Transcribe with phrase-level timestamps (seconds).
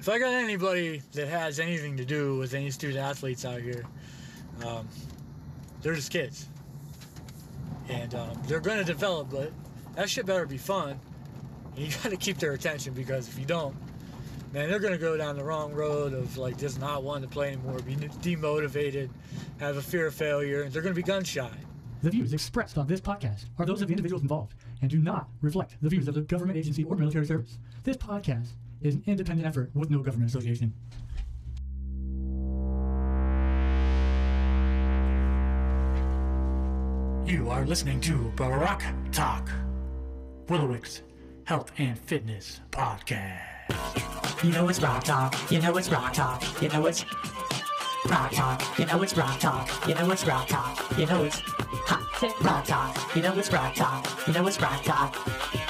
[0.00, 3.84] if I got anybody that has anything to do with any student athletes out here,
[4.66, 4.88] um,
[5.82, 6.48] they're just kids.
[7.90, 9.52] And um, they're going to develop, but
[9.96, 10.98] that shit better be fun.
[11.76, 13.76] And you got to keep their attention because if you don't,
[14.54, 17.32] man, they're going to go down the wrong road of like just not wanting to
[17.32, 19.10] play anymore, be demotivated,
[19.58, 21.50] have a fear of failure, and they're going to be gun shy.
[22.02, 25.76] The views expressed on this podcast are those of individuals involved and do not reflect
[25.82, 27.58] the views of the government agency or military service.
[27.84, 28.48] This podcast
[28.82, 30.72] is an independent effort with no government association.
[37.26, 39.50] You are listening to Brock Talk,
[40.46, 41.02] Willowix
[41.44, 43.50] Health and Fitness Podcast.
[44.42, 45.50] You know it's rock talk.
[45.50, 46.42] You know it's rock talk.
[46.62, 47.04] You know it's
[48.08, 48.78] rock talk.
[48.78, 49.78] You know it's rock talk.
[49.78, 50.98] You know it's rock talk.
[50.98, 51.42] You know it's
[52.42, 53.14] rock talk.
[53.14, 54.26] You know it's rock talk.
[54.26, 55.69] You know it's rock talk.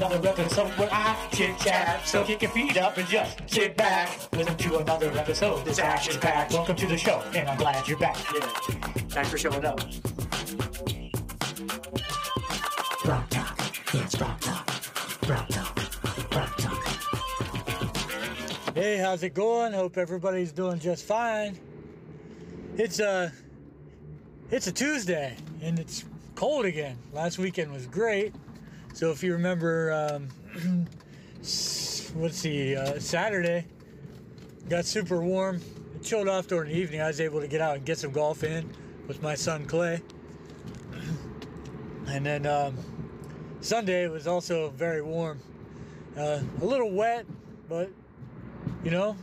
[0.00, 2.08] Another episode where I chit chat.
[2.08, 4.18] So kick your feet up and just sit back.
[4.32, 5.62] Listen to another episode.
[5.66, 6.54] This action packed.
[6.54, 8.16] Welcome to the show, and I'm glad you're back.
[8.32, 8.40] Yeah.
[9.10, 9.78] Thanks for showing up.
[13.04, 13.94] Rock talk.
[13.94, 14.66] It's rock talk.
[15.28, 16.34] Rock talk.
[16.34, 16.82] Rock talk.
[18.74, 19.74] Hey, how's it going?
[19.74, 21.58] Hope everybody's doing just fine.
[22.78, 23.30] It's a
[24.50, 26.06] it's a Tuesday and it's
[26.36, 26.96] cold again.
[27.12, 28.34] Last weekend was great.
[29.00, 30.28] So if you remember, um,
[31.38, 33.64] let's see, uh, Saturday
[34.68, 35.62] got super warm.
[35.94, 37.00] It chilled off during the evening.
[37.00, 38.70] I was able to get out and get some golf in
[39.08, 40.02] with my son Clay.
[42.08, 42.76] And then um,
[43.62, 45.40] Sunday was also very warm.
[46.14, 47.24] Uh, a little wet,
[47.70, 47.88] but
[48.84, 49.16] you know,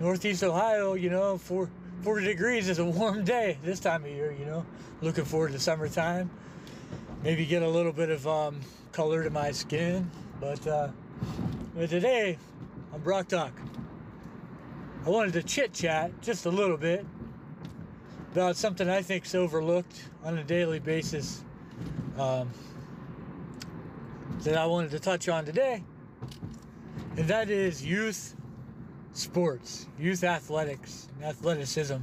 [0.00, 1.68] Northeast Ohio, you know, four,
[2.00, 4.64] 40 degrees is a warm day this time of year, you know.
[5.02, 6.30] Looking forward to summertime.
[7.22, 8.60] Maybe get a little bit of um,
[8.96, 10.10] color to my skin.
[10.40, 10.88] But, uh,
[11.74, 12.38] but today,
[12.94, 13.52] on Brock Talk,
[15.04, 17.04] I wanted to chit chat just a little bit
[18.32, 21.44] about something I think is overlooked on a daily basis
[22.18, 22.48] um,
[24.44, 25.84] that I wanted to touch on today,
[27.18, 28.34] and that is youth
[29.12, 31.98] sports, youth athletics, athleticism.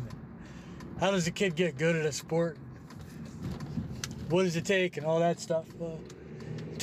[0.99, 2.55] How does a kid get good at a sport?
[4.29, 5.65] What does it take, and all that stuff?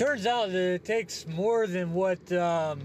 [0.00, 2.80] Turns out that it takes more than what um,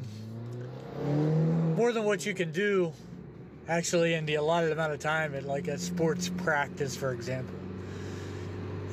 [1.78, 2.92] more than what you can do
[3.70, 7.56] actually in the allotted amount of time at like a sports practice, for example.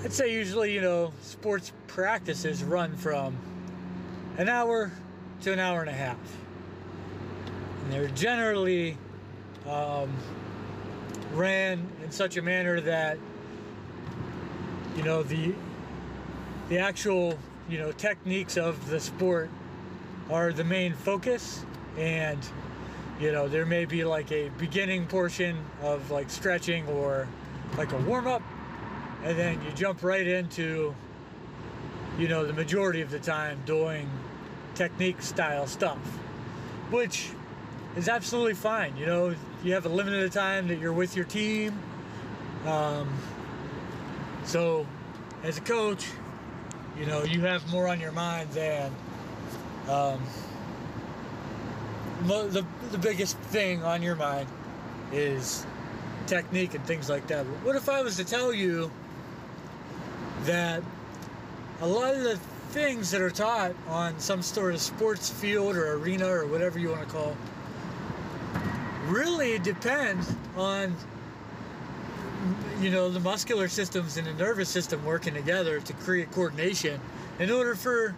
[0.04, 3.36] I'd say usually, you know, sports practices run from
[4.38, 4.92] an hour
[5.40, 6.16] to an hour and a half.
[7.82, 8.96] And they're generally
[9.68, 10.16] um,
[11.32, 13.18] ran in such a manner that,
[14.96, 15.52] you know, the
[16.68, 17.36] the actual,
[17.68, 19.50] you know, techniques of the sport
[20.30, 21.64] are the main focus.
[21.96, 22.38] And
[23.20, 27.28] you know there may be like a beginning portion of like stretching or
[27.76, 28.42] like a warm up
[29.22, 30.94] and then you jump right into
[32.18, 34.10] you know the majority of the time doing
[34.74, 35.98] technique style stuff
[36.90, 37.30] which
[37.96, 38.96] is absolutely fine.
[38.96, 41.78] You know you have a limited time that you're with your team.
[42.66, 43.12] Um,
[44.44, 44.86] so
[45.42, 46.06] as a coach
[46.98, 48.92] you know you have more on your mind than
[49.88, 50.22] um,
[52.24, 54.48] the, the biggest thing on your mind
[55.12, 55.66] is
[56.26, 57.44] technique and things like that.
[57.44, 58.90] But what if I was to tell you
[60.44, 60.82] that
[61.80, 62.36] a lot of the
[62.70, 66.88] things that are taught on some sort of sports field or arena or whatever you
[66.90, 67.36] want to call it,
[69.06, 70.24] really depend
[70.56, 70.94] on
[72.80, 77.00] you know the muscular systems and the nervous system working together to create coordination
[77.38, 78.14] in order for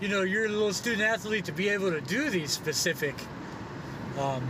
[0.00, 3.14] you know your little student athlete to be able to do these specific
[4.18, 4.46] um,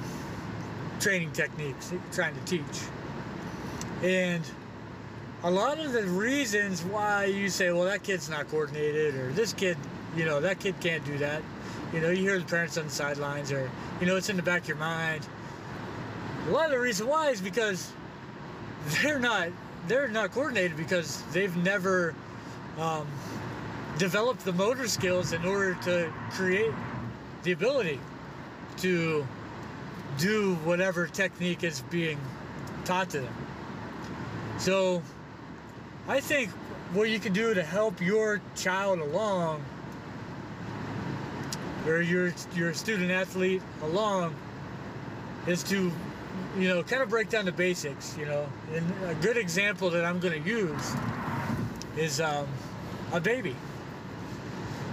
[1.01, 2.83] training techniques that you're trying to teach.
[4.03, 4.45] And
[5.45, 9.53] a lot of the reasons why you say, well, that kid's not coordinated, or this
[9.53, 9.77] kid,
[10.17, 11.43] you know, that kid can't do that.
[11.93, 13.69] You know, you hear the parents on the sidelines, or,
[14.01, 15.27] you know, it's in the back of your mind.
[16.49, 17.93] A lot of the reason why is because
[18.87, 19.49] they're not
[19.89, 22.15] they're not coordinated because they've never
[22.79, 23.07] um,
[23.99, 26.73] developed the motor skills in order to create
[27.43, 27.99] the ability
[28.77, 29.27] to
[30.19, 32.19] do whatever technique is being
[32.85, 33.35] taught to them.
[34.59, 35.03] So
[36.09, 36.51] I think
[36.93, 39.65] what you can do to help your child along
[41.87, 44.35] or your your student athlete along
[45.47, 45.91] is to
[46.59, 50.05] you know kind of break down the basics you know and a good example that
[50.05, 50.93] i'm going to use
[51.97, 52.47] is um,
[53.13, 53.55] a baby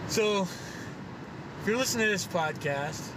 [0.08, 0.48] so
[1.62, 3.10] if you're listening to this podcast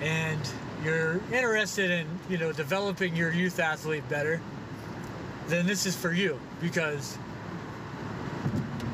[0.00, 0.40] and
[0.84, 4.40] you're interested in you know developing your youth athlete better,
[5.48, 7.18] then this is for you because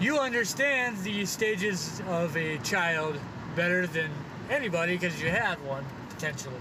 [0.00, 3.16] you understand the stages of a child
[3.54, 4.10] better than
[4.50, 6.54] anybody because you had one potentially.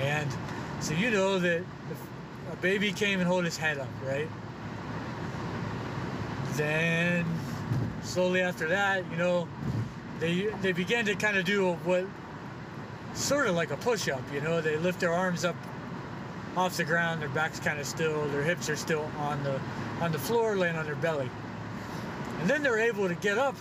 [0.00, 0.28] And
[0.80, 4.28] so you know that if a baby came and hold his head up, right?
[6.54, 7.24] Then
[8.02, 9.46] slowly after that, you know,
[10.18, 12.06] they they begin to kind of do what
[13.14, 15.56] sort of like a push-up, you know, they lift their arms up
[16.56, 19.60] off the ground, their back's kind of still, their hips are still on the
[20.00, 21.30] on the floor, laying on their belly.
[22.40, 23.56] And then they're able to get up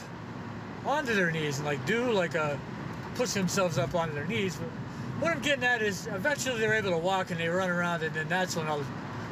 [0.86, 2.58] onto their knees and like do like a
[3.16, 4.58] push themselves up onto their knees.
[5.20, 8.16] What I'm getting at is eventually they're able to walk and they run around and
[8.16, 8.84] then that's when all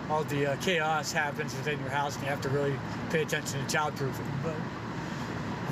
[0.09, 2.77] all the uh, chaos happens within your house and you have to really
[3.09, 4.25] pay attention to childproofing.
[4.43, 4.55] But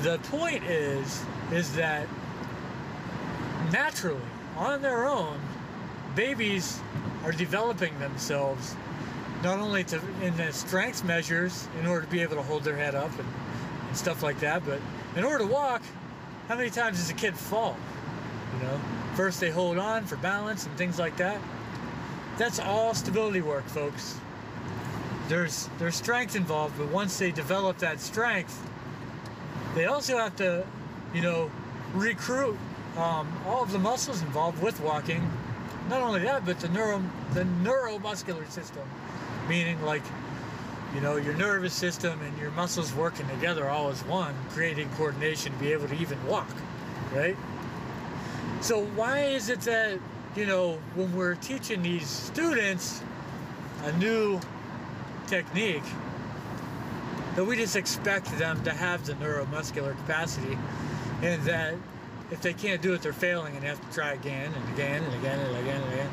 [0.02, 1.22] the point is
[1.52, 2.06] is that
[3.70, 4.20] naturally
[4.56, 5.38] on their own
[6.14, 6.80] babies
[7.24, 8.74] are developing themselves
[9.42, 12.76] not only to in the strength measures in order to be able to hold their
[12.76, 13.28] head up and,
[13.88, 14.80] and stuff like that but
[15.14, 15.82] in order to walk
[16.48, 17.76] how many times does a kid fall
[18.54, 18.80] you know
[19.16, 21.40] first they hold on for balance and things like that.
[22.36, 24.20] That's all stability work folks.
[25.28, 28.62] There's there's strength involved but once they develop that strength
[29.74, 30.64] they also have to
[31.12, 31.50] you know
[31.94, 32.56] recruit
[32.96, 35.28] um, all of the muscles involved with walking.
[35.88, 37.02] Not only that but the neuro
[37.32, 38.86] the neuromuscular system
[39.48, 40.02] meaning like
[40.94, 45.52] you know your nervous system and your muscles working together all as one creating coordination
[45.52, 46.48] to be able to even walk
[47.12, 47.36] right
[48.66, 49.96] so why is it that
[50.34, 53.00] you know when we're teaching these students
[53.84, 54.40] a new
[55.28, 55.84] technique
[57.36, 60.58] that we just expect them to have the neuromuscular capacity
[61.22, 61.74] and that
[62.32, 65.14] if they can't do it they're failing and have to try again and again and
[65.14, 66.10] again and again and again?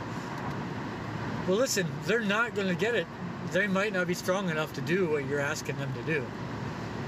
[1.48, 3.08] Well listen they're not going to get it.
[3.52, 6.24] They might not be strong enough to do what you're asking them to do.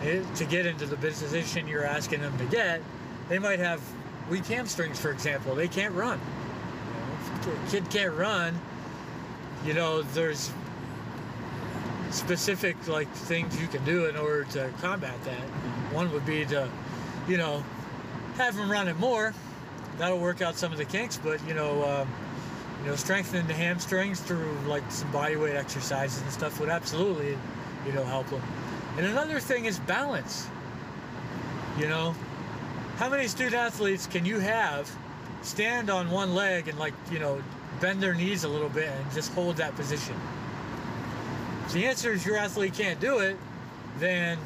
[0.01, 2.81] It, to get into the position you're asking them to get
[3.29, 3.79] they might have
[4.29, 6.19] weak hamstrings for example they can't run.
[6.87, 8.59] You know, if a kid can't run.
[9.65, 10.51] You know there's
[12.11, 15.41] specific like things you can do in order to combat that.
[15.93, 16.69] One would be to
[17.27, 17.63] you know
[18.35, 19.33] have them run it more.
[19.97, 22.09] That'll work out some of the kinks but you know um,
[22.81, 27.37] you know strengthening the hamstrings through like some body weight exercises and stuff would absolutely
[27.85, 28.41] you know help them
[28.97, 30.47] and another thing is balance.
[31.77, 32.15] You know
[32.97, 34.89] how many student athletes can you have
[35.41, 37.41] stand on one leg and like you know
[37.81, 40.15] bend their knees a little bit and just hold that position?
[41.65, 43.37] If the answer is your athlete can't do it
[43.99, 44.37] then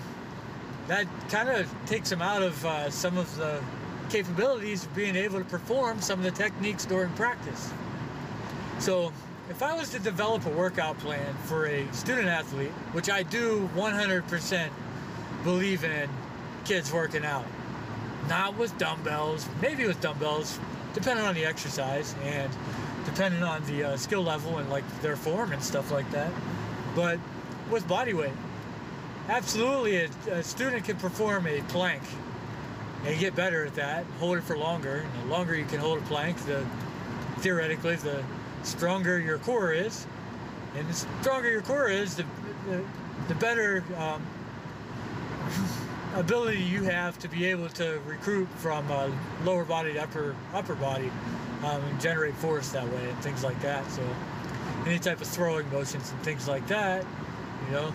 [0.88, 3.62] that kind of takes them out of uh, some of the
[4.10, 7.72] capabilities of being able to perform some of the techniques during practice.
[8.80, 9.14] So
[9.50, 13.70] if I was to develop a workout plan for a student athlete, which I do
[13.76, 14.70] 100%
[15.44, 16.10] believe in
[16.66, 17.46] kids working out,
[18.30, 20.60] not with dumbbells, maybe with dumbbells,
[20.94, 22.52] depending on the exercise and
[23.06, 26.32] depending on the uh, skill level and like their form and stuff like that,
[26.96, 27.20] but
[27.70, 28.32] with body weight.
[29.28, 32.02] Absolutely, a, a student can perform a plank
[33.06, 35.06] and get better at that, hold it for longer.
[35.14, 36.66] And the longer you can hold a plank, the
[37.38, 38.24] theoretically the
[38.64, 40.06] stronger your core is,
[40.76, 42.26] and the stronger your core is, the
[42.68, 42.84] the,
[43.28, 44.26] the better um,
[46.16, 49.10] ability you have to be able to recruit from uh,
[49.44, 51.12] lower body to upper upper body
[51.64, 53.90] um, and generate force that way and things like that.
[53.92, 54.04] So
[54.86, 57.06] any type of throwing motions and things like that,
[57.68, 57.94] you know.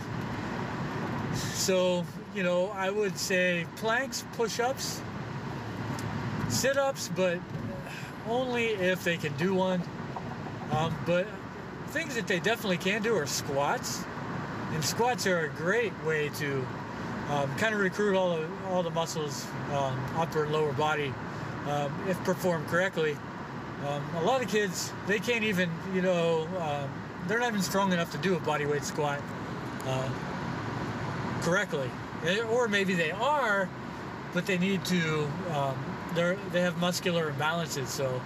[1.35, 2.04] So
[2.35, 5.00] you know, I would say planks, push-ups,
[6.49, 7.38] sit-ups, but
[8.28, 9.83] only if they can do one
[10.71, 11.26] um, but
[11.88, 14.02] things that they definitely can do are squats,
[14.73, 16.66] and squats are a great way to
[17.31, 21.12] um, kind of recruit all the all the muscles, um, upper and lower body,
[21.69, 23.16] um, if performed correctly.
[23.87, 26.90] Um, a lot of kids they can't even you know um,
[27.26, 29.21] they're not even strong enough to do a body weight squat
[29.87, 30.11] uh,
[31.43, 31.90] correctly,
[32.25, 33.69] eh, or maybe they are,
[34.33, 35.28] but they need to.
[36.14, 38.21] they they have muscular imbalances, so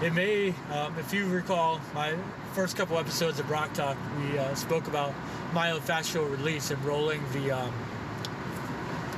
[0.00, 2.14] it may, um, if you recall my
[2.52, 5.12] first couple episodes of Brock Talk, we uh, spoke about
[5.52, 7.72] myofascial release and rolling the, um,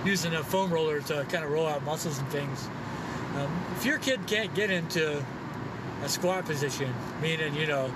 [0.04, 2.69] using a foam roller to kind of roll out muscles and things.
[3.37, 5.25] Um, if your kid can't get into
[6.02, 6.92] a squat position,
[7.23, 7.92] meaning, you know,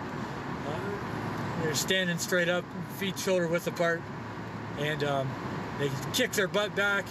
[0.69, 2.65] uh, they're standing straight up,
[2.99, 4.03] feet shoulder width apart,
[4.79, 5.29] and um,
[5.79, 7.05] they kick their butt back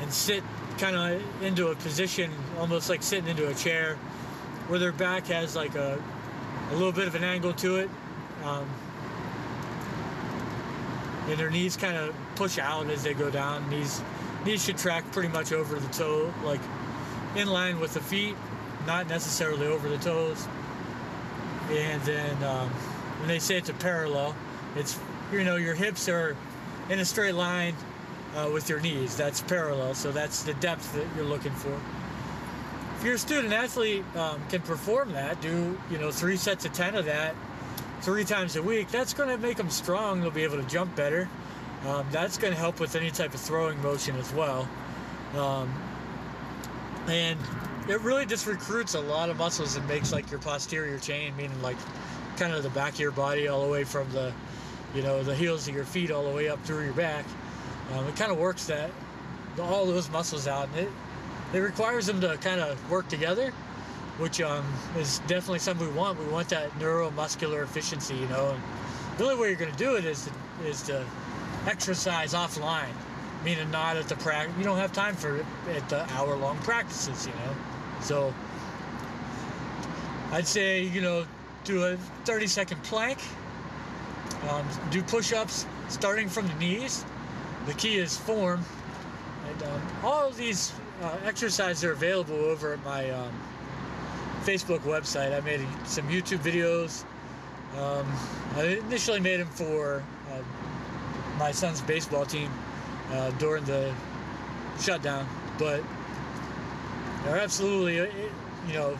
[0.00, 0.42] and sit
[0.78, 3.96] kind of into a position almost like sitting into a chair
[4.68, 6.02] where their back has like a,
[6.70, 7.90] a little bit of an angle to it.
[8.42, 8.68] Um,
[11.28, 13.68] and their knees kind of push out as they go down.
[13.70, 14.02] Knees
[14.44, 16.60] knees should track pretty much over the toe, like
[17.36, 18.36] in line with the feet,
[18.86, 20.46] not necessarily over the toes.
[21.70, 22.68] And then um,
[23.18, 24.36] when they say it's a parallel,
[24.76, 24.98] it's
[25.32, 26.36] you know your hips are
[26.90, 27.74] in a straight line
[28.36, 29.16] uh, with your knees.
[29.16, 31.74] That's parallel, so that's the depth that you're looking for.
[32.98, 36.94] If you're student athlete, um, can perform that, do you know three sets of ten
[36.94, 37.34] of that,
[38.04, 38.88] three times a week.
[38.90, 40.20] That's going to make them strong.
[40.20, 41.28] They'll be able to jump better.
[41.86, 44.68] Um, that's going to help with any type of throwing motion as well.
[45.34, 45.72] Um,
[47.08, 47.38] and
[47.88, 51.60] it really just recruits a lot of muscles and makes like your posterior chain, meaning
[51.62, 51.76] like
[52.36, 54.32] kind of the back of your body all the way from the,
[54.94, 57.24] you know, the heels of your feet all the way up through your back.
[57.94, 58.90] Um, it kind of works that
[59.60, 60.92] all those muscles out, and it
[61.52, 63.52] it requires them to kind of work together,
[64.18, 64.64] which um,
[64.96, 66.18] is definitely something we want.
[66.18, 68.50] We want that neuromuscular efficiency, you know.
[68.50, 68.62] And
[69.18, 71.04] the only way you're going to do it is to, is to
[71.66, 72.94] exercise offline,
[73.44, 74.54] meaning not at the practice.
[74.58, 77.56] You don't have time for it at the hour-long practices, you know.
[78.00, 78.34] So
[80.30, 81.26] I'd say you know
[81.64, 83.18] do a 30-second plank,
[84.50, 87.04] um, do push-ups starting from the knees.
[87.66, 88.62] The key is form.
[89.48, 93.32] And um, all of these uh, exercises are available over at my um,
[94.44, 95.34] Facebook website.
[95.34, 97.04] I made some YouTube videos.
[97.78, 98.06] Um,
[98.56, 102.50] I initially made them for uh, my son's baseball team
[103.12, 103.92] uh, during the
[104.78, 105.26] shutdown,
[105.58, 105.82] but
[107.24, 108.06] they're absolutely, uh,
[108.68, 108.98] you know,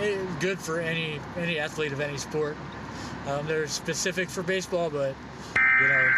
[0.00, 2.56] eh, good for any any athlete of any sport.
[3.26, 5.14] Um, they're specific for baseball, but
[5.80, 6.08] you know,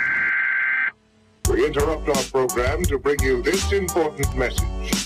[1.50, 5.01] We interrupt our program to bring you this important message.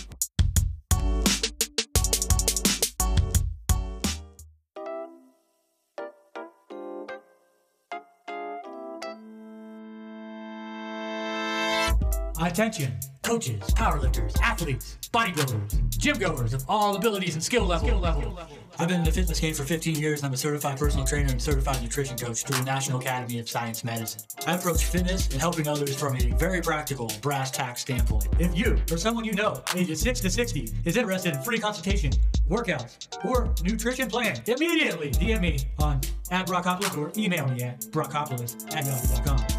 [12.41, 18.39] Attention, coaches, powerlifters, athletes, bodybuilders, gym goers of all abilities and skill levels.
[18.79, 21.31] I've been in the fitness game for 15 years and I'm a certified personal trainer
[21.31, 24.23] and certified nutrition coach through the National Academy of Science Medicine.
[24.47, 28.29] I approach fitness and helping others from a very practical, brass tack standpoint.
[28.39, 32.11] If you or someone you know, ages 6 to 60, is interested in free consultation,
[32.51, 38.75] workouts, or nutrition plan, immediately DM me on at Brockopolis or email me at brockopolis
[38.75, 39.56] at yahoo.com.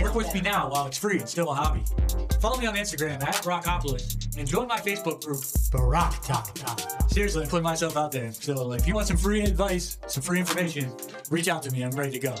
[0.00, 1.82] Work with me now while it's free and still a hobby.
[2.40, 6.54] Follow me on Instagram at Brockopolis and join my Facebook group, Brock Talk.
[6.54, 7.10] Talk.
[7.10, 8.32] Seriously, I'm putting myself out there.
[8.32, 10.90] So like, if you want some free advice, some free information,
[11.30, 11.82] reach out to me.
[11.82, 12.34] I'm ready to go.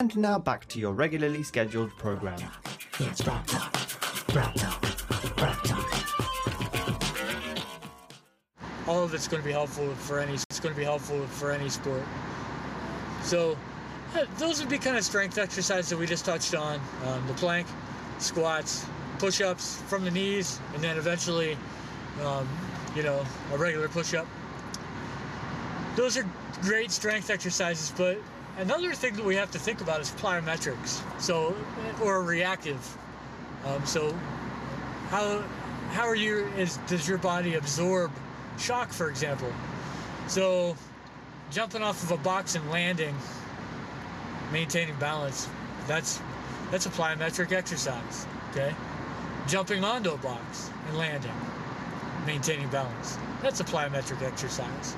[0.00, 2.38] And now back to your regularly scheduled program.
[3.00, 3.72] It's Brock Talk.
[4.28, 5.36] Brock Talk.
[5.36, 6.04] Brock Talk.
[8.86, 10.34] all of it's going to be helpful for any.
[10.34, 12.02] It's going to be helpful for any sport.
[13.34, 13.58] So
[14.38, 17.66] those would be kind of strength exercises that we just touched on: um, the plank,
[18.18, 18.86] squats,
[19.18, 21.58] push-ups from the knees, and then eventually,
[22.22, 22.48] um,
[22.94, 24.28] you know, a regular push-up.
[25.96, 26.24] Those are
[26.62, 28.18] great strength exercises, but
[28.58, 31.02] another thing that we have to think about is plyometrics.
[31.20, 31.56] So,
[32.00, 32.96] or reactive.
[33.64, 34.16] Um, so,
[35.08, 35.42] how
[35.90, 36.46] how are you?
[36.56, 38.12] Is does your body absorb
[38.58, 39.52] shock, for example?
[40.28, 40.76] So,
[41.50, 43.14] jumping off of a box and landing,
[44.52, 45.48] maintaining balance,
[45.86, 46.20] that's
[46.70, 48.26] that's a plyometric exercise.
[48.50, 48.74] Okay,
[49.46, 51.32] jumping onto a box and landing,
[52.26, 54.96] maintaining balance, that's a plyometric exercise.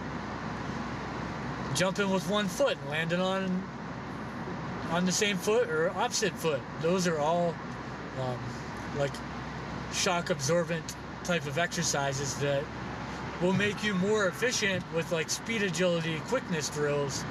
[1.74, 3.62] Jumping with one foot and landing on
[4.90, 7.54] on the same foot or opposite foot, those are all
[8.20, 8.38] um,
[8.98, 9.12] like
[9.92, 12.62] shock absorbent type of exercises that
[13.42, 17.24] will make you more efficient with like speed agility quickness drills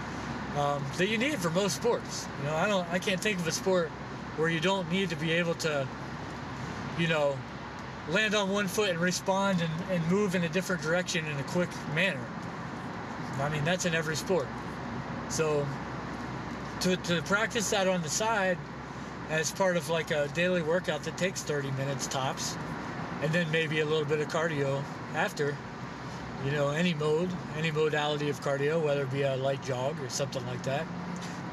[0.58, 2.28] um, that you need for most sports.
[2.40, 3.90] You know i don't i can't think of a sport
[4.38, 5.88] where you don't need to be able to
[6.98, 7.38] you know
[8.10, 11.44] land on one foot and respond and, and move in a different direction in a
[11.44, 12.24] quick manner.
[13.40, 14.48] I mean that's in every sport.
[15.30, 15.68] So
[16.82, 18.58] to, to practice that on the side
[19.30, 22.56] as part of like a daily workout that takes 30 minutes tops
[23.22, 24.84] and then maybe a little bit of cardio
[25.16, 25.58] after
[26.46, 30.10] you know any mode any modality of cardio whether it be a light jog or
[30.10, 30.86] something like that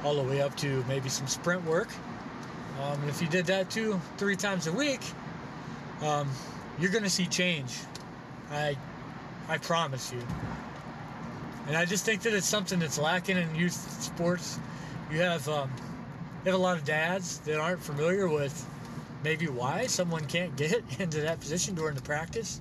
[0.05, 1.89] all the way up to maybe some sprint work.
[2.83, 5.01] Um, if you did that two three times a week
[6.03, 6.29] um,
[6.79, 7.79] you're going to see change.
[8.51, 8.77] I
[9.49, 10.21] i promise you.
[11.69, 14.59] And i just think that it's something that's lacking in youth sports.
[15.11, 15.71] You have um,
[16.45, 18.67] you have a lot of dads that aren't familiar with
[19.25, 22.61] maybe why someone can't get into that position during the practice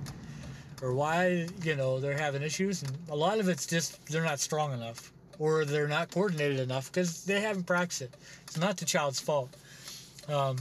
[0.82, 4.40] or why you know they're having issues and a lot of it's just they're not
[4.40, 8.14] strong enough or they're not coordinated enough because they haven't practiced it.
[8.42, 9.50] It's not the child's fault.
[10.28, 10.56] Um,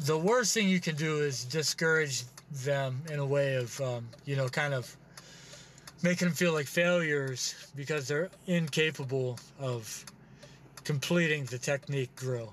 [0.00, 2.24] the worst thing you can do is discourage
[2.64, 4.94] them in a way of um, you know kind of
[6.02, 10.04] making them feel like failures because they're incapable of
[10.84, 12.52] completing the technique drill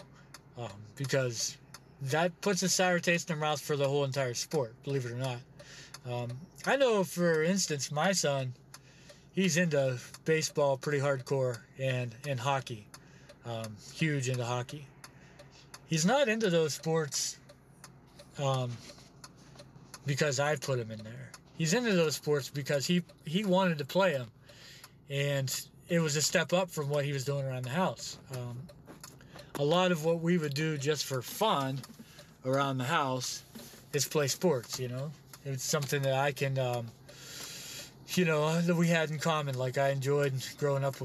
[0.57, 1.57] um, because
[2.01, 5.11] that puts a sour taste in their mouth for the whole entire sport believe it
[5.11, 5.39] or not
[6.07, 6.29] um,
[6.65, 8.53] i know for instance my son
[9.39, 12.85] he's into baseball pretty hardcore and and hockey.
[13.45, 14.85] Um, huge into hockey.
[15.87, 17.39] He's not into those sports
[18.37, 18.71] um,
[20.05, 21.31] because i put him in there.
[21.57, 24.29] He's into those sports because he he wanted to play them
[25.09, 25.49] and
[25.87, 28.19] it was a step up from what he was doing around the house.
[28.35, 28.57] Um,
[29.55, 31.79] a lot of what we would do just for fun
[32.45, 33.43] around the house
[33.91, 35.11] is play sports you know
[35.49, 36.87] it's something that i can um,
[38.09, 40.95] you know that we had in common like i enjoyed growing up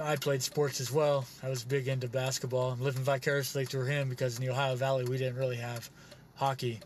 [0.00, 4.08] i played sports as well i was big into basketball i'm living vicariously through him
[4.08, 5.90] because in the ohio valley we didn't really have
[6.36, 6.78] hockey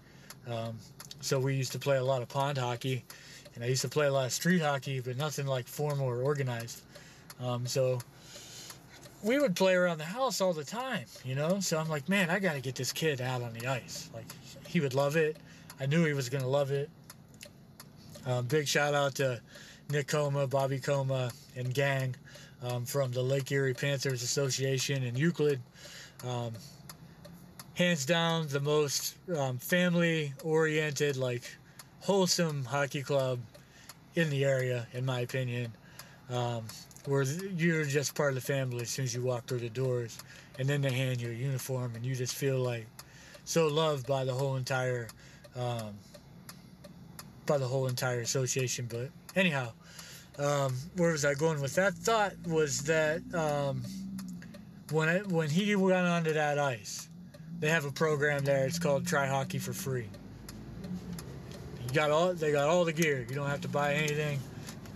[0.49, 0.77] um,
[1.21, 3.05] so we used to play a lot of pond hockey
[3.55, 6.23] and i used to play a lot of street hockey but nothing like formal or
[6.23, 6.83] organized
[7.41, 7.99] um, so
[9.23, 11.59] we would play around the house all the time, you know.
[11.61, 14.09] So I'm like, man, I got to get this kid out on the ice.
[14.15, 14.27] Like,
[14.67, 15.37] he would love it.
[15.81, 16.89] I knew he was gonna love it.
[18.27, 19.41] Um, big shout out to
[19.89, 22.17] Nick Coma, Bobby Coma, and gang
[22.61, 25.61] um, from the Lake Erie Panthers Association in Euclid.
[26.27, 26.53] Um,
[27.75, 31.45] hands down, the most um, family-oriented, like
[32.01, 33.39] wholesome hockey club
[34.17, 35.73] in the area, in my opinion.
[36.29, 36.65] Um,
[37.05, 40.19] where you're just part of the family as soon as you walk through the doors,
[40.59, 42.87] and then they hand you a uniform, and you just feel like
[43.45, 45.07] so loved by the whole entire
[45.55, 45.95] um,
[47.47, 48.87] by the whole entire association.
[48.91, 49.73] But anyhow,
[50.39, 52.33] um, where was I going with that thought?
[52.47, 53.83] Was that um,
[54.91, 57.09] when I, when he went onto that ice,
[57.59, 58.67] they have a program there.
[58.67, 60.09] It's called Try Hockey for Free.
[61.87, 63.25] You got all they got all the gear.
[63.29, 64.39] You don't have to buy anything.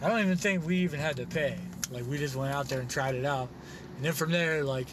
[0.03, 1.59] I don't even think we even had to pay.
[1.91, 3.49] Like we just went out there and tried it out,
[3.97, 4.89] and then from there, like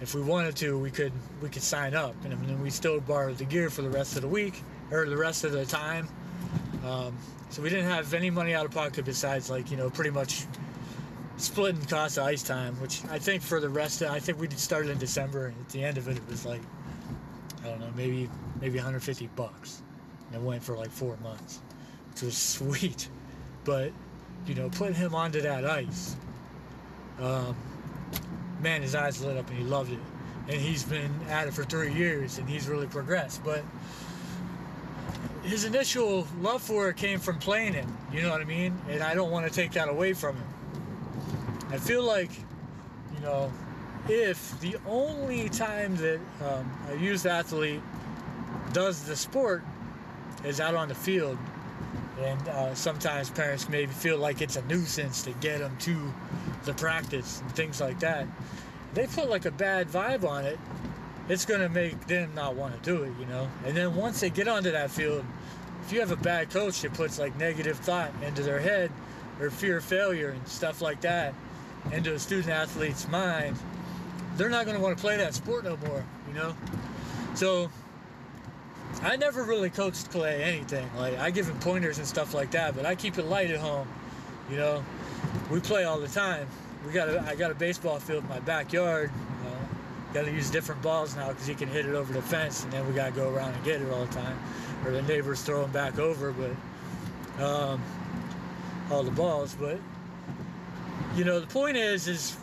[0.00, 3.38] if we wanted to, we could we could sign up, and then we still borrowed
[3.38, 6.08] the gear for the rest of the week or the rest of the time.
[6.84, 7.16] Um,
[7.50, 10.46] so we didn't have any money out of pocket besides like you know pretty much
[11.36, 14.48] splitting cost of ice time, which I think for the rest of I think we
[14.50, 16.62] started in December, and at the end of it, it was like
[17.64, 18.28] I don't know maybe
[18.60, 19.82] maybe 150 bucks,
[20.26, 21.60] and it went for like four months,
[22.10, 23.08] which was sweet,
[23.64, 23.92] but
[24.46, 26.16] you know, putting him onto that ice,
[27.20, 27.56] um,
[28.60, 29.98] man, his eyes lit up and he loved it.
[30.48, 33.44] And he's been at it for three years and he's really progressed.
[33.44, 33.62] But
[35.42, 38.76] his initial love for it came from playing it, you know what I mean?
[38.88, 40.46] And I don't want to take that away from him.
[41.70, 42.30] I feel like,
[43.14, 43.52] you know,
[44.08, 47.80] if the only time that um, a youth athlete
[48.72, 49.62] does the sport
[50.44, 51.38] is out on the field,
[52.20, 56.12] and uh, sometimes parents maybe feel like it's a nuisance to get them to
[56.64, 58.26] the practice and things like that.
[58.94, 60.58] They put like a bad vibe on it.
[61.32, 63.48] It's gonna make them not want to do it, you know.
[63.64, 65.24] And then once they get onto that field,
[65.82, 68.90] if you have a bad coach that puts like negative thought into their head
[69.40, 71.32] or fear of failure and stuff like that
[71.90, 73.56] into a student athlete's mind,
[74.36, 76.54] they're not gonna want to play that sport no more, you know.
[77.34, 77.70] So
[79.00, 80.86] I never really coached Clay anything.
[80.98, 83.58] Like I give him pointers and stuff like that, but I keep it light at
[83.58, 83.88] home.
[84.50, 84.84] You know,
[85.50, 86.46] we play all the time.
[86.86, 89.10] We got a, I got a baseball field in my backyard.
[89.38, 89.56] You know,
[90.12, 92.72] got to use different balls now because he can hit it over the fence, and
[92.72, 94.38] then we got to go around and get it all the time,
[94.84, 96.32] or the neighbors throw them back over.
[96.32, 97.82] But um,
[98.90, 99.56] all the balls.
[99.58, 99.78] But
[101.16, 102.36] you know, the point is, is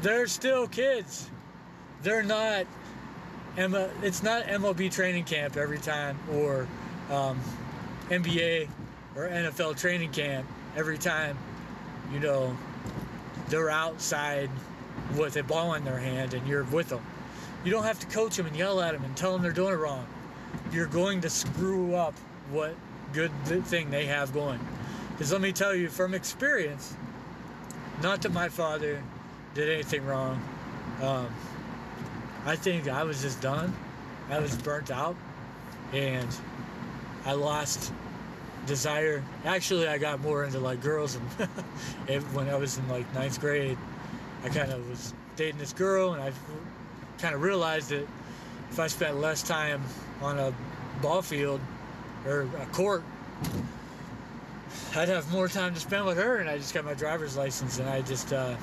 [0.00, 1.30] they're still kids.
[2.02, 2.66] They're not
[3.56, 6.66] Emma, it's not MLB training camp every time or
[7.10, 7.40] um,
[8.08, 8.68] NBA
[9.14, 11.38] or NFL training camp every time,
[12.12, 12.56] you know,
[13.48, 14.50] they're outside
[15.16, 17.04] with a ball in their hand and you're with them.
[17.64, 19.72] You don't have to coach them and yell at them and tell them they're doing
[19.72, 20.06] it wrong.
[20.72, 22.14] You're going to screw up
[22.50, 22.74] what
[23.12, 23.32] good
[23.66, 24.60] thing they have going.
[25.12, 26.94] Because let me tell you from experience,
[28.02, 29.02] not that my father
[29.54, 30.42] did anything wrong.
[31.00, 31.28] Um,
[32.44, 33.74] I think I was just done.
[34.28, 35.16] I was burnt out,
[35.92, 36.28] and
[37.24, 37.92] I lost
[38.66, 39.22] desire.
[39.44, 41.18] Actually, I got more into like girls,
[42.08, 43.78] and when I was in like ninth grade,
[44.44, 46.32] I kind of was dating this girl, and I
[47.18, 48.06] kind of realized that
[48.70, 49.82] if I spent less time
[50.20, 50.52] on a
[51.00, 51.60] ball field
[52.26, 53.02] or a court,
[54.94, 56.36] I'd have more time to spend with her.
[56.36, 58.32] And I just got my driver's license, and I just.
[58.32, 58.54] Uh,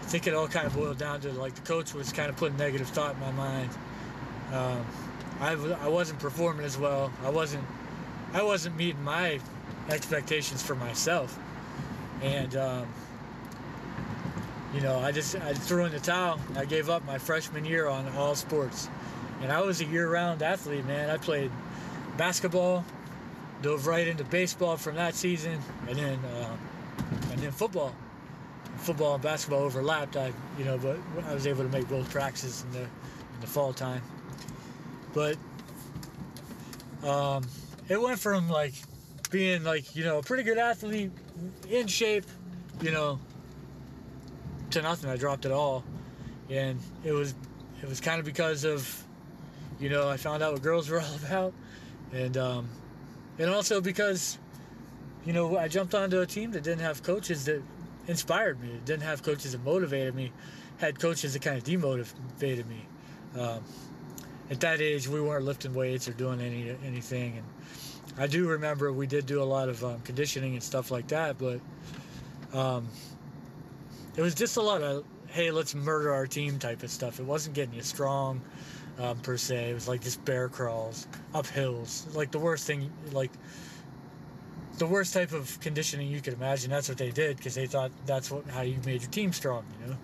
[0.00, 2.36] I think it all kind of boiled down to like the coach was kind of
[2.36, 3.70] putting negative thought in my mind.
[4.52, 4.84] Um,
[5.40, 7.10] I, I wasn't performing as well.
[7.24, 7.64] I wasn't
[8.34, 9.40] I wasn't meeting my
[9.88, 11.38] expectations for myself,
[12.22, 12.86] and um,
[14.74, 16.40] you know I just I threw in the towel.
[16.56, 18.88] I gave up my freshman year on all sports,
[19.42, 21.10] and I was a year-round athlete, man.
[21.10, 21.50] I played
[22.16, 22.84] basketball,
[23.62, 26.56] dove right into baseball from that season, and then uh,
[27.30, 27.94] and then football.
[28.78, 30.16] Football and basketball overlapped.
[30.16, 33.46] I you know, but I was able to make both practices in the in the
[33.46, 34.02] fall time.
[35.12, 35.36] But
[37.04, 37.44] um,
[37.88, 38.74] it went from like
[39.30, 41.10] being like you know a pretty good athlete,
[41.68, 42.24] in shape,
[42.80, 43.18] you know,
[44.70, 45.10] to nothing.
[45.10, 45.84] I dropped it all,
[46.50, 47.34] and it was
[47.82, 49.04] it was kind of because of
[49.80, 51.54] you know I found out what girls were all about,
[52.12, 52.68] and um,
[53.38, 54.38] and also because
[55.24, 57.62] you know I jumped onto a team that didn't have coaches that
[58.06, 58.70] inspired me.
[58.70, 60.32] It didn't have coaches that motivated me.
[60.78, 62.86] Had coaches that kind of demotivated me.
[63.38, 63.60] Um,
[64.50, 67.46] at that age, we weren't lifting weights or doing any anything, and
[68.18, 71.36] I do remember we did do a lot of um, conditioning and stuff like that,
[71.38, 71.60] but
[72.52, 72.88] um,
[74.16, 77.18] it was just a lot of hey, let's murder our team type of stuff.
[77.18, 78.42] It wasn't getting you strong
[78.98, 79.70] um, per se.
[79.70, 83.30] It was like just bear crawls up hills, like the worst thing, like
[84.76, 86.70] the worst type of conditioning you could imagine.
[86.70, 89.64] That's what they did because they thought that's what how you made your team strong.
[89.80, 89.98] You know,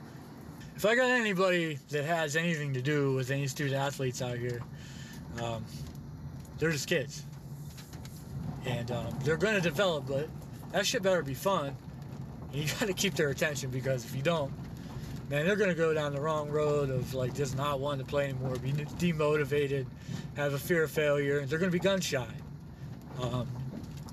[0.76, 4.60] if I got anybody that has anything to do with any student athletes out here,
[5.42, 5.64] um,
[6.58, 7.24] they're just kids,
[8.66, 10.28] and um, they're going to develop, but
[10.72, 11.76] that shit better be fun.
[12.52, 14.52] And you got to keep their attention because if you don't,
[15.28, 18.10] man, they're going to go down the wrong road of like just not wanting to
[18.10, 19.86] play anymore, be demotivated,
[20.36, 22.26] have a fear of failure, and they're going to be gun shy.
[23.20, 23.46] Um,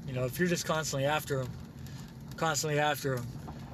[0.07, 1.51] you know, if you're just constantly after them,
[2.35, 3.27] constantly after them,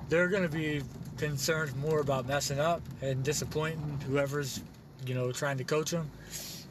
[0.10, 0.81] they're going to be
[1.17, 4.62] concerned more about messing up and disappointing whoever's,
[5.05, 6.10] you know, trying to coach them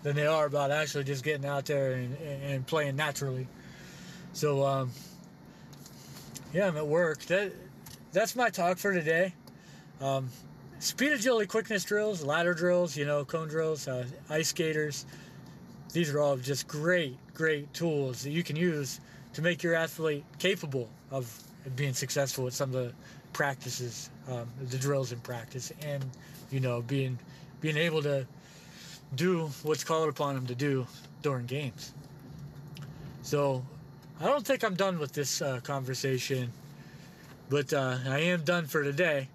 [0.03, 3.47] than they are about actually just getting out there and, and playing naturally.
[4.41, 4.91] So, um,
[6.55, 7.19] yeah, I'm at work.
[7.27, 7.53] That
[8.11, 9.35] that's my talk for today.
[10.01, 10.31] Um,
[10.79, 15.05] speed, agility, quickness drills, ladder drills, you know, cone drills, uh, ice skaters.
[15.93, 18.99] These are all just great, great tools that you can use
[19.35, 21.31] to make your athlete capable of
[21.77, 22.95] being successful at some of the
[23.35, 26.03] practices, um, the drills in practice, and
[26.51, 27.19] you know, being
[27.61, 28.27] being able to
[29.17, 30.87] do what's called upon them to do
[31.21, 31.93] during games.
[33.21, 33.63] So,
[34.21, 36.53] I don't think I'm done with this uh, conversation,
[37.49, 39.29] but uh, I am done for today.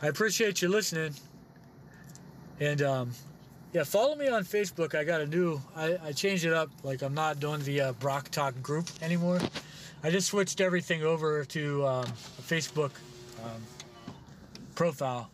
[0.00, 1.12] I appreciate you listening,
[2.60, 3.10] and um,
[3.72, 4.94] yeah, follow me on Facebook.
[4.94, 5.60] I got a new.
[5.74, 6.70] I, I changed it up.
[6.84, 9.40] Like I'm not doing the uh, Brock Talk group anymore.
[10.04, 12.92] I just switched everything over to um, a Facebook
[13.44, 13.60] um,
[14.76, 15.30] profile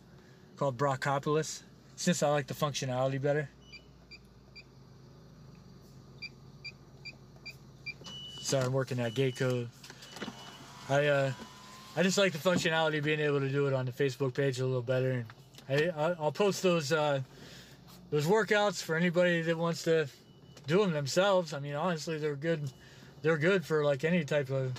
[0.57, 1.61] called Brockopolis
[1.95, 3.49] since I like the functionality better.
[8.61, 9.69] I'm working that gate code.
[10.89, 11.31] I uh,
[11.95, 14.59] I just like the functionality of being able to do it on the Facebook page
[14.59, 15.25] a little better.
[15.67, 17.21] And I I'll post those uh,
[18.11, 20.07] those workouts for anybody that wants to
[20.67, 21.53] do them themselves.
[21.53, 22.71] I mean, honestly, they're good.
[23.21, 24.73] They're good for like any type of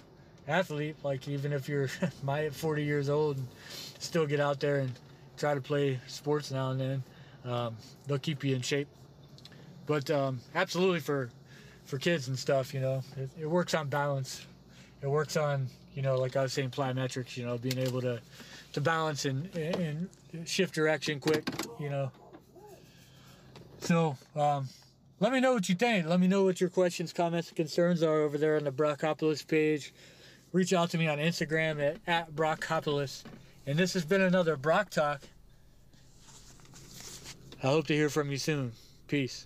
[0.46, 0.96] athlete.
[1.02, 1.88] Like even if you're
[2.22, 3.48] my 40 years old and
[3.98, 4.92] still get out there and
[5.36, 7.02] try to play sports now and then,
[7.44, 8.88] um, they'll keep you in shape.
[9.86, 11.30] But um, absolutely for
[11.84, 14.46] for kids and stuff, you know, it, it works on balance.
[15.02, 17.36] It works on you know, like I was saying, plyometrics.
[17.36, 18.20] You know, being able to
[18.72, 20.08] to balance and and
[20.44, 21.48] shift direction quick.
[21.78, 22.10] You know.
[23.80, 24.68] So um,
[25.20, 26.06] let me know what you think.
[26.06, 29.92] Let me know what your questions, comments, concerns are over there on the Brockopolis page.
[30.52, 33.24] Reach out to me on Instagram at, at Brockopolis.
[33.66, 35.20] And this has been another Brock Talk.
[37.62, 38.72] I hope to hear from you soon.
[39.06, 39.44] Peace.